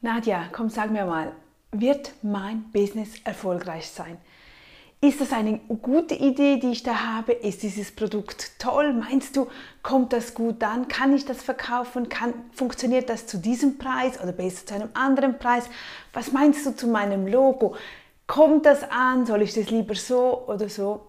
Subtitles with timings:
[0.00, 1.32] Nadja, komm, sag mir mal,
[1.72, 4.16] wird mein Business erfolgreich sein?
[5.00, 7.32] Ist das eine gute Idee, die ich da habe?
[7.32, 8.92] Ist dieses Produkt toll?
[8.92, 9.48] Meinst du,
[9.82, 10.86] kommt das gut an?
[10.86, 12.08] Kann ich das verkaufen?
[12.08, 15.68] Kann, funktioniert das zu diesem Preis oder besser zu einem anderen Preis?
[16.12, 17.74] Was meinst du zu meinem Logo?
[18.28, 19.26] Kommt das an?
[19.26, 21.00] Soll ich das lieber so oder so?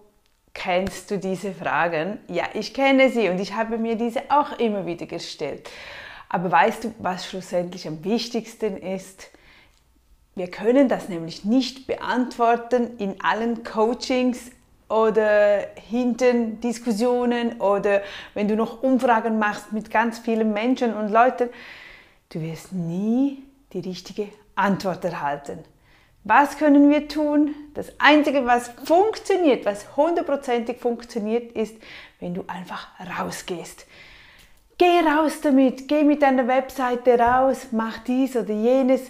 [0.52, 2.18] Kennst du diese Fragen?
[2.26, 5.70] Ja, ich kenne sie und ich habe mir diese auch immer wieder gestellt.
[6.32, 9.30] Aber weißt du, was schlussendlich am wichtigsten ist?
[10.36, 14.52] Wir können das nämlich nicht beantworten in allen Coachings
[14.88, 18.02] oder hinten Diskussionen oder
[18.34, 21.48] wenn du noch Umfragen machst mit ganz vielen Menschen und Leuten.
[22.28, 25.58] Du wirst nie die richtige Antwort erhalten.
[26.22, 27.56] Was können wir tun?
[27.74, 31.74] Das Einzige, was funktioniert, was hundertprozentig funktioniert, ist,
[32.20, 32.86] wenn du einfach
[33.18, 33.84] rausgehst.
[34.80, 39.02] Geh raus damit, geh mit deiner Webseite raus, mach dies oder jenes,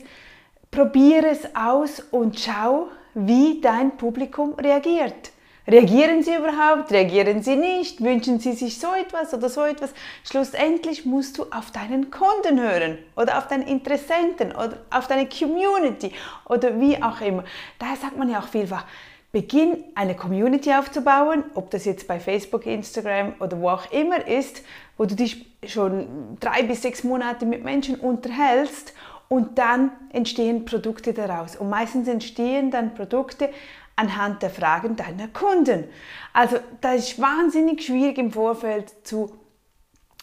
[0.68, 5.30] probiere es aus und schau, wie dein Publikum reagiert.
[5.68, 6.90] Reagieren sie überhaupt?
[6.90, 8.02] Reagieren sie nicht?
[8.02, 9.94] Wünschen sie sich so etwas oder so etwas?
[10.24, 16.12] Schlussendlich musst du auf deinen Kunden hören oder auf deinen Interessenten oder auf deine Community
[16.48, 17.44] oder wie auch immer.
[17.78, 18.86] Daher sagt man ja auch vielfach,
[19.32, 24.62] Beginn eine Community aufzubauen, ob das jetzt bei Facebook, Instagram oder wo auch immer ist,
[24.96, 28.92] wo du dich schon drei bis sechs Monate mit Menschen unterhältst
[29.28, 31.54] und dann entstehen Produkte daraus.
[31.54, 33.50] Und meistens entstehen dann Produkte
[33.94, 35.84] anhand der Fragen deiner Kunden.
[36.32, 39.32] Also das ist wahnsinnig schwierig im Vorfeld zu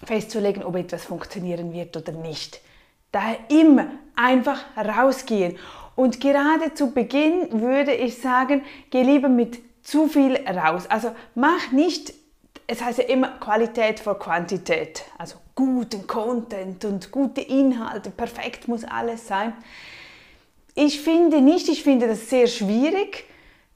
[0.03, 2.59] festzulegen, ob etwas funktionieren wird oder nicht.
[3.13, 5.57] Daher immer einfach rausgehen
[5.97, 10.85] und gerade zu Beginn würde ich sagen, geh lieber mit zu viel raus.
[10.87, 12.13] Also mach nicht,
[12.67, 15.03] es heißt ja immer Qualität vor Quantität.
[15.17, 19.53] Also guten Content und gute Inhalte, perfekt muss alles sein.
[20.75, 23.25] Ich finde nicht, ich finde das sehr schwierig,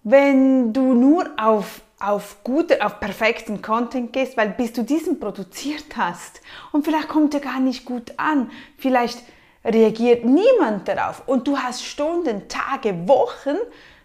[0.03, 5.95] wenn du nur auf auf guten, auf perfekten Content gehst, weil bis du diesen produziert
[5.95, 9.23] hast und vielleicht kommt er gar nicht gut an, vielleicht
[9.63, 13.57] reagiert niemand darauf und du hast Stunden, Tage, Wochen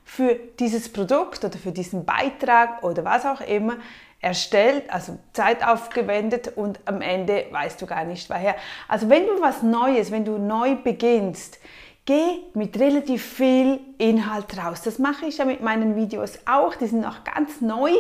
[0.05, 3.77] für dieses Produkt oder für diesen Beitrag oder was auch immer
[4.21, 8.57] erstellt, also Zeit aufgewendet und am Ende weißt du gar nicht woher.
[8.89, 11.59] Also wenn du was Neues, wenn du neu beginnst,
[12.07, 14.83] geh mit relativ viel Inhalt raus.
[14.83, 17.91] Das mache ich ja mit meinen Videos auch, die sind noch ganz neu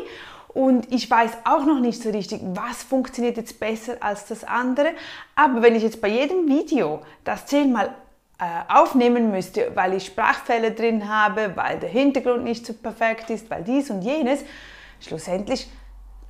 [0.57, 4.93] und ich weiß auch noch nicht so richtig, was funktioniert jetzt besser als das andere.
[5.35, 7.95] Aber wenn ich jetzt bei jedem Video das zehnmal
[8.39, 13.51] äh, aufnehmen müsste, weil ich Sprachfälle drin habe, weil der Hintergrund nicht so perfekt ist,
[13.51, 14.45] weil dies und jenes,
[14.99, 15.69] schlussendlich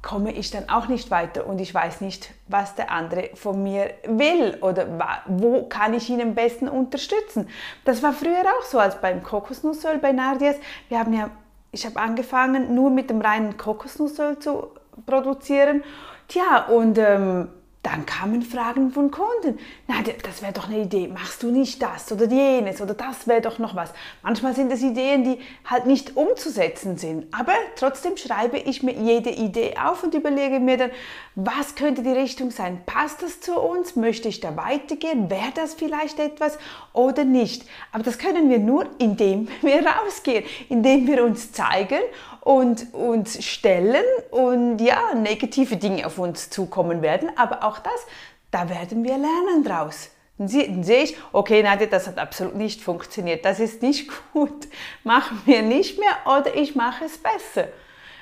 [0.02, 3.94] komme ich dann auch nicht weiter und ich weiß nicht, was der andere von mir
[4.08, 7.48] will oder wo kann ich ihn am besten unterstützen.
[7.84, 10.56] Das war früher auch so als beim Kokosnussöl bei Nardias.
[10.88, 11.30] Wir haben ja
[11.76, 14.68] ich habe angefangen, nur mit dem reinen Kokosnussöl zu
[15.04, 15.84] produzieren.
[16.26, 17.48] Tja, und ähm,
[17.86, 19.60] dann kamen Fragen von Kunden.
[19.86, 21.06] Na, das wäre doch eine Idee.
[21.06, 23.92] Machst du nicht das oder jenes oder das wäre doch noch was.
[24.24, 27.32] Manchmal sind es Ideen, die halt nicht umzusetzen sind.
[27.32, 30.90] Aber trotzdem schreibe ich mir jede Idee auf und überlege mir dann,
[31.36, 32.80] was könnte die Richtung sein?
[32.86, 33.94] Passt das zu uns?
[33.94, 35.30] Möchte ich da weitergehen?
[35.30, 36.58] Wäre das vielleicht etwas
[36.92, 37.66] oder nicht?
[37.92, 42.00] Aber das können wir nur, indem wir rausgehen, indem wir uns zeigen
[42.46, 47.28] und uns stellen und ja, negative Dinge auf uns zukommen werden.
[47.34, 48.06] Aber auch das,
[48.52, 50.10] da werden wir lernen draus.
[50.38, 54.68] Dann sehe ich, okay, Nadja, das hat absolut nicht funktioniert, das ist nicht gut,
[55.02, 57.66] machen wir nicht mehr oder ich mache es besser.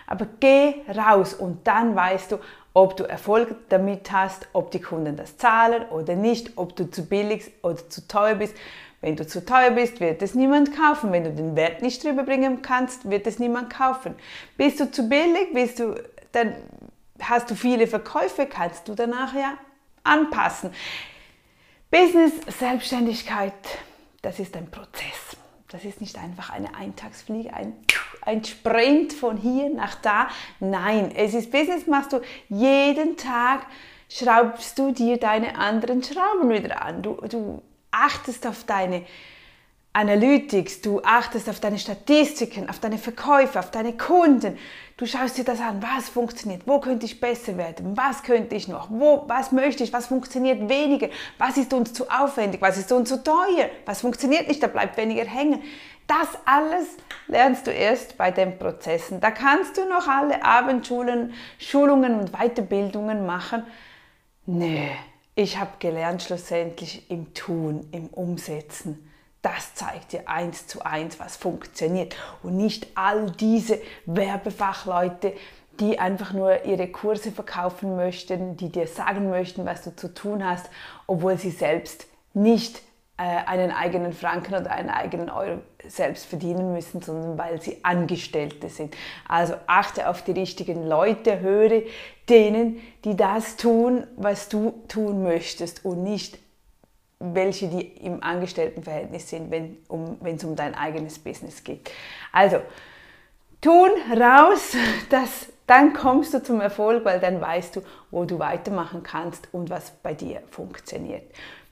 [0.07, 2.39] Aber geh raus und dann weißt du,
[2.73, 7.05] ob du Erfolg damit hast, ob die Kunden das zahlen oder nicht, ob du zu
[7.05, 8.55] billig oder zu teuer bist.
[9.05, 11.13] Wenn du zu teuer bist, wird es niemand kaufen.
[11.13, 14.15] Wenn du den Wert nicht drüber bringen kannst, wird es niemand kaufen.
[14.57, 16.55] Bist du zu billig, bist du, dann
[17.21, 19.59] hast du viele Verkäufe, kannst du danach ja
[20.05, 20.71] anpassen.
[21.91, 23.53] Business, Selbstständigkeit,
[24.23, 25.37] das ist ein Prozess.
[25.69, 27.75] Das ist nicht einfach eine Eintagsfliege, ein,
[28.23, 30.29] ein Sprint von hier nach da.
[30.61, 33.67] Nein, es ist Business, machst du jeden Tag,
[34.09, 37.03] schraubst du dir deine anderen Schrauben wieder an.
[37.03, 37.61] Du, du
[37.95, 39.03] achtest auf deine
[39.97, 44.59] Analytics, du achtest auf deine Statistiken, auf deine Verkäufe, auf deine Kunden.
[44.97, 48.67] Du schaust dir das an, was funktioniert, wo könnte ich besser werden, was könnte ich
[48.67, 52.91] noch, wo, was möchte ich, was funktioniert weniger, was ist uns zu aufwendig, was ist
[52.91, 55.63] uns zu teuer, was funktioniert nicht, da bleibt weniger hängen.
[56.09, 56.89] Das alles
[57.29, 59.21] lernst du erst bei den Prozessen.
[59.21, 63.63] Da kannst du noch alle Abendschulen, Schulungen und Weiterbildungen machen.
[64.47, 64.89] Nö,
[65.35, 69.11] ich habe gelernt schlussendlich im Tun, im Umsetzen.
[69.43, 75.35] Das zeigt dir eins zu eins, was funktioniert und nicht all diese Werbefachleute,
[75.81, 80.45] die einfach nur ihre Kurse verkaufen möchten, die dir sagen möchten, was du zu tun
[80.45, 80.71] hast,
[81.07, 82.81] obwohl sie selbst nicht
[83.23, 88.97] einen eigenen Franken oder einen eigenen Euro selbst verdienen müssen, sondern weil sie Angestellte sind.
[89.29, 91.83] Also achte auf die richtigen Leute, höre
[92.29, 96.39] denen, die das tun, was du tun möchtest und nicht
[97.21, 101.91] welche, die im Angestelltenverhältnis sind, wenn um, es um dein eigenes Business geht.
[102.33, 102.61] Also,
[103.61, 104.77] tun, raus,
[105.11, 109.71] das, dann kommst du zum Erfolg, weil dann weißt du, wo du weitermachen kannst und
[109.71, 111.23] was bei dir funktioniert.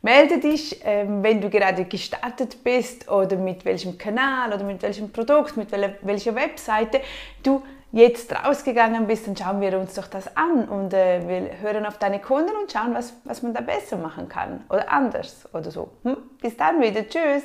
[0.05, 5.13] Melde dich, ähm, wenn du gerade gestartet bist oder mit welchem Kanal oder mit welchem
[5.13, 7.01] Produkt, mit welcher Webseite
[7.45, 7.63] du
[7.93, 11.99] jetzt rausgegangen bist, dann schauen wir uns doch das an und äh, wir hören auf
[11.99, 15.93] deine Kunden und schauen, was, was man da besser machen kann oder anders oder so.
[16.03, 16.17] Hm?
[16.41, 17.07] Bis dann wieder.
[17.07, 17.45] Tschüss.